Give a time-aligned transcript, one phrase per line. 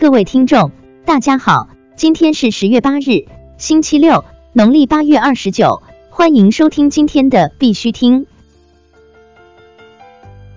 [0.00, 0.70] 各位听众，
[1.04, 8.24] 大家好，今天是十月八日，星期六，农历八月二十九，欢迎收听今天的必须听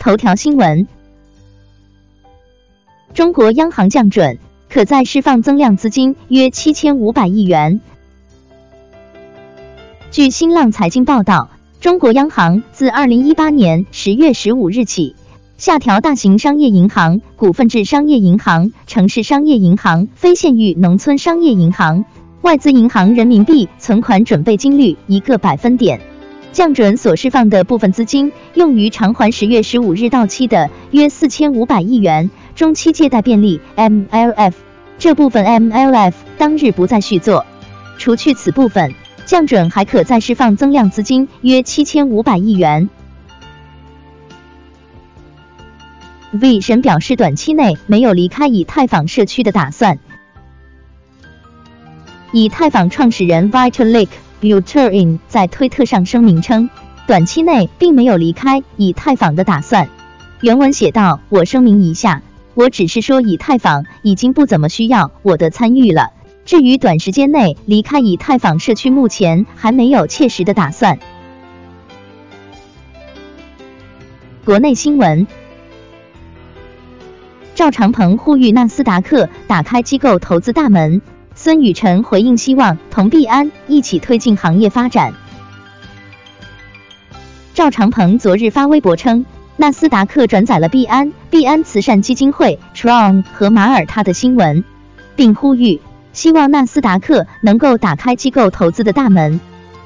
[0.00, 0.88] 头条新闻。
[3.14, 7.80] 中国央行降准，可再释放增量资金约七千五百亿元。
[10.10, 11.48] 据新浪财经报道，
[11.80, 15.14] 中国央行自二零一八年十月十五日起。
[15.58, 22.04] 下调大型商业银行、股份制商业银行、城市商业银行、非县域农村商业银行、
[22.42, 26.00] 外资银行人民币存款准备金率一个百分点。
[26.52, 34.52] 降准所释放的部分资金用于偿还十月十五日到期的约四千五百亿元中期借贷便利 （MLF），
[34.96, 37.44] 这部分 MLF 当日不再续作。
[37.98, 38.94] 除去此部分，
[39.26, 42.88] 降准还可再释放增量资金约七千五百亿元。
[46.30, 49.98] V 神表示，短期内没有离开以太坊社区的打算。
[52.32, 54.08] 以太坊创始人 Vitalik
[54.42, 56.68] Buterin 在推特上声明称，
[57.06, 59.88] 短期内并没有离开以太坊的打算。
[60.42, 62.20] 原文写道：“我声明一下，
[62.52, 66.10] 我只是说以太坊已经不怎么需要我的参与了。
[66.44, 70.98] 至于短时间内离开以太坊社区，目前还没有切实的打算。”
[74.44, 75.26] 国内新闻。
[77.58, 81.02] 赵长鹏呼吁纳斯达克打开机构投资大门，
[81.34, 85.12] 孙雨晨回应希望同币安一起推进行业发展。
[87.54, 94.62] 赵长鹏昨日发微博称，纳斯达克转载了币安、币安慈善基金会 Tron 和马耳他的新闻，
[95.16, 95.80] 并呼吁
[96.12, 99.40] 希望纳斯达克能够打开机构投资的大门。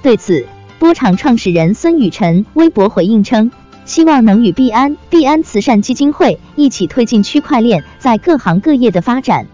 [0.00, 0.46] 对此，
[0.78, 3.50] 波场创始人孙雨晨微博回应称。
[3.88, 9.46] 希望能与币安、币安慈善基金会一起推进区块链在各行各业的发展。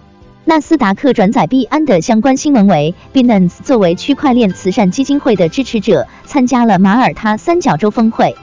[0.44, 8.34] 纳斯达克转载币安的相关新闻为，Binance 作为区块链慈善基金会的支持者，参加了马耳他三角洲峰会。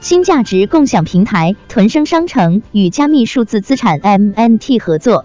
[0.00, 5.24] 新价值共享平台屯生商城与加密数字资产 MNT 合作。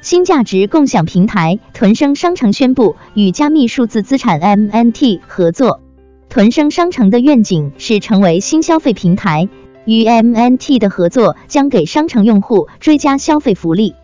[0.00, 5.80] 新价值共享平台屯生商城宣布与加密数字资产 MNT 合作。
[6.28, 9.48] 屯生商城的愿景是成为新消费平台，
[9.86, 13.94] 与 MNT 的合作将给商城用户追加消费福利。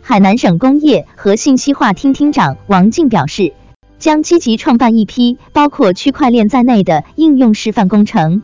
[0.00, 3.52] 海南省工业和信息化厅厅长王静表示，
[3.98, 8.42] 将积极创办一批包括区块链在内的应用示范工程。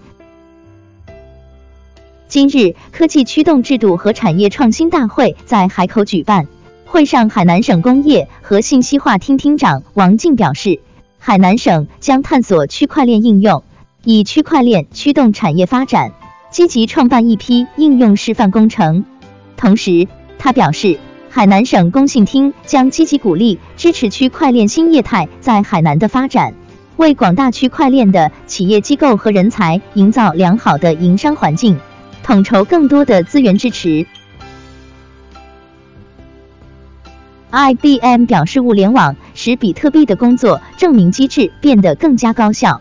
[2.31, 6.47] 今日，科技驱动制度和产业创新大会在海口举办。
[6.85, 10.79] 会上，海南省工业和信息化厅厅长王静表示，
[11.19, 13.65] 海南省将探索区块链应用，
[14.05, 16.13] 以区块链驱动产业发展，
[16.53, 19.05] 积极创办一批应用示范工程。
[19.57, 20.07] 同时，
[20.39, 26.55] 他表示，海南省工信厅将积极鼓励支持区块链新业态在海南的发展，
[26.97, 31.77] 为广大区块链的企业机构和人才营造良好的营商环境。
[32.31, 34.07] 统筹更多的资源支持。
[37.51, 42.81] IBM 表示，物联网使比特币的工作证明机制变得更加高效。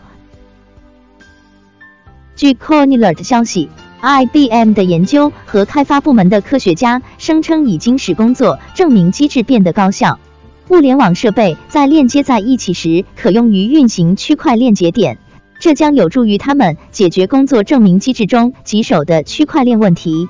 [2.36, 3.68] 据 Coinalert 的消息
[4.00, 10.20] ，IBM 的研究和开发部门的科学家声称，已经使工作证明机制变得高效。
[10.68, 15.18] 物联网设备在链接在一起时，可用于运行区块链节点。
[15.60, 20.26] 这将有助于他们解决工作证明机制中棘手的区块链问题。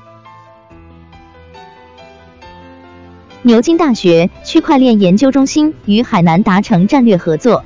[3.42, 7.64] 牛津大学区块链研究中心与海南达成战略合作。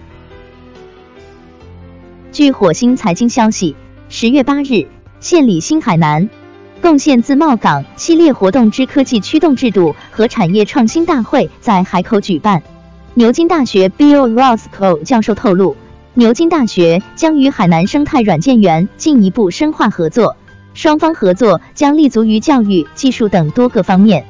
[2.33, 3.75] 据火星财经消息，
[4.11, 4.87] 十月八日，
[5.21, 6.29] 县里新海南
[6.83, 12.63] 贡献自贸港系列活动之科技驱动制度和产业创新大会在海口举办。
[13.15, 15.75] 牛津大学 Bill Roscoe 教授透露。
[16.17, 20.37] 牛津大学将与海南生态软件园进一步深化合作，
[20.73, 24.25] 双方合作将立足于教育、技术等多个方面。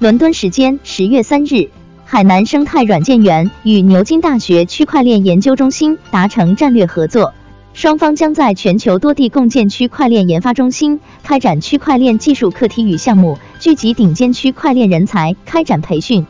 [0.00, 1.68] 伦敦时间十月三日，
[2.04, 7.32] 海南生态软件园与牛津大学区块链研究中心达成战略合作，
[7.72, 16.26] 双方将在全球多地共建区块链研发中心，开展区块链技术课题与项目，聚集顶尖区块链人才，开展培训。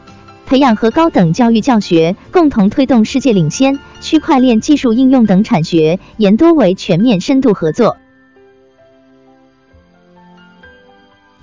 [0.48, 7.98] 培养和高等教育教学，共同推动世界领先区块链技术应用等产学研多维全面深度合作。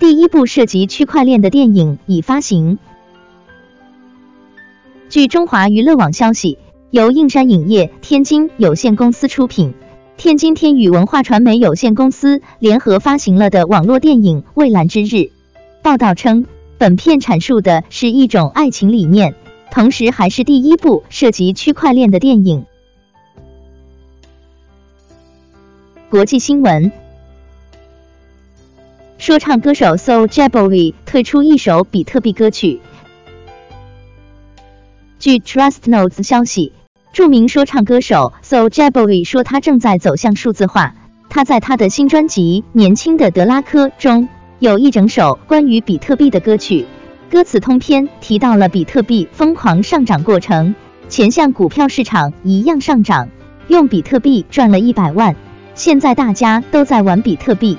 [0.00, 2.80] 第一部涉及区块链的电影已发行。
[5.08, 6.58] 据中华娱乐网消息，
[6.90, 9.72] 由映山影业天津有限公司出品，
[10.16, 15.14] 天津天宇文化传媒有限公司联合发行了的网络电影《蔚蓝之日》。
[15.80, 16.44] 报道称，
[16.78, 19.34] 本片阐述的是一种爱情理念，
[19.70, 22.66] 同时还是第一部涉及区块链的电影。
[26.10, 26.92] 国际新闻：
[29.18, 32.80] 说唱歌手 Soulja Boy 退出一首比特币歌曲。
[35.18, 36.72] 据 Trust Notes 消息。
[37.12, 40.94] 著名说唱歌手 Soulja Boy 说，他正在走向数字化。
[41.30, 46.86] 他在他的新专辑《年轻的德拉科》中有一整首关于比特币的歌曲，
[47.30, 50.74] 歌词通篇提到了比特币疯狂上涨过程，
[51.10, 53.28] 钱像股票市场一样上涨，
[53.68, 55.36] 用比特币赚了一百万。
[55.74, 57.76] 现在大家都在玩比特币，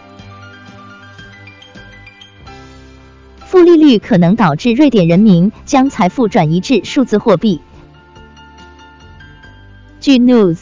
[3.40, 7.60] 负利率可能导致瑞典人民将财富转移至数字货币。
[10.00, 10.60] 据 News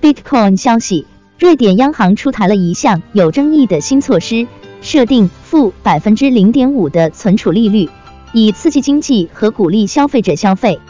[0.00, 1.06] Bitcoin 消息，
[1.40, 4.46] 瑞典央行出台了一项有争议的新措施，
[4.80, 7.88] 设定负百分之零点五的存储利率，
[8.32, 10.80] 以刺激经济和鼓励消费者消费。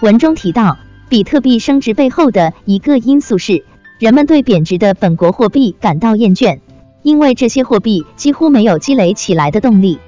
[0.00, 3.64] 文中提到，比特币升值背后的一个因素是，
[3.98, 6.60] 人们对贬值的本国货币感到厌倦，
[7.02, 9.98] 因为这些货币几乎没有积累起来的动力。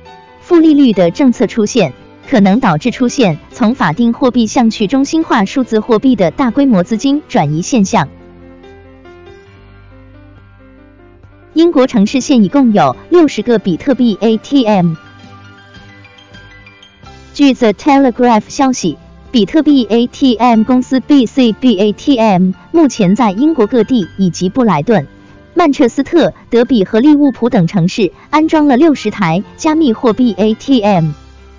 [0.40, 1.92] 负利率的政策出现。
[2.28, 8.08] 可能导致出现从法定货币向去中心化数字货币的大规模资金转移现象。
[11.54, 14.94] 英国城市现已共有六十个比特币 ATM。
[17.34, 18.96] 据 The Telegraph 消息，
[19.30, 25.06] 比特币 ATM 公司 BCBATM 目前在英国各地以及布莱顿、
[25.54, 31.10] 曼彻斯特、德比和利物浦等城市安装了六十台加密货币 ATM。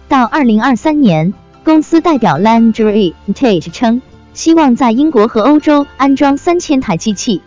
[0.08, 4.02] 到二零二三年，公司代表 Landry Tate 称，
[4.34, 7.42] 希望在英国和欧洲安装三千台机器。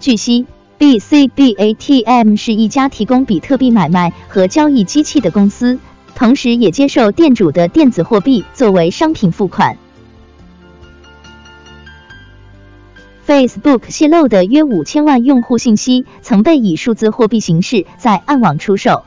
[0.00, 0.46] 据悉
[0.80, 5.78] ，BCBATM 是一家提供比特币买卖和交易机器的公司，
[6.14, 9.76] 同时也接受店主的电子货币作为商品付款。
[13.26, 19.04] Facebook 泄露的约五千万用户信息曾被以数字货币形式在暗网出售。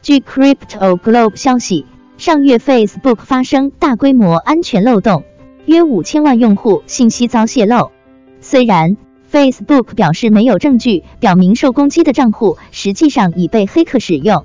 [0.00, 1.84] 据 Crypto Globe 消息，
[2.16, 5.22] 上月 Facebook 发生大规模安全漏洞，
[5.66, 7.90] 约五千万用户信息遭泄露。
[8.40, 8.96] 虽然
[9.34, 14.44] Facebook 表示没有证据表明受攻击的账户实际上已被黑客使用，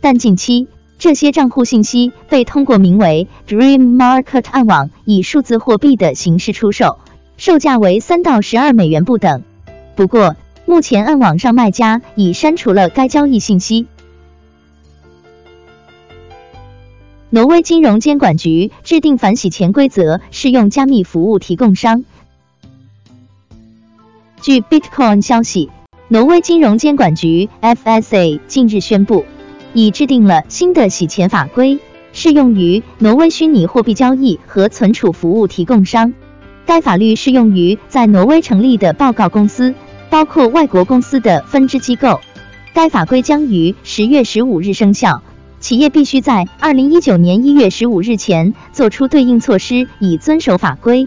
[0.00, 0.66] 但近期
[0.98, 6.96] 这些账户信息被通过名为 Dream Market 暗网以数字货币的形式出售，
[7.36, 9.42] 售价为三到十二美元不等。
[9.94, 13.88] 不过，目前暗网上卖家已删除了该交易信息。
[17.28, 22.06] 挪威金融监管局制定反洗钱规则，适用加密服务提供商。
[24.42, 25.68] 据 Bitcoin 消息，
[26.08, 29.26] 挪威金融监管局 FSA 近日宣布，
[29.74, 31.78] 已制定了新的洗钱法规，
[32.14, 36.14] 适用于挪威虚拟货币交易和存储服务提供商。
[36.64, 39.74] 该法律适用于在挪威成立的报告公司，
[40.08, 42.20] 包括外国公司的分支机构。
[42.72, 45.22] 该法规将于十月十五日生效。
[45.58, 51.06] 企业必须在二零一九年一月十五日前做出对应措施，以遵守法规。